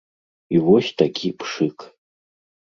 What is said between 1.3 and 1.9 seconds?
пшык.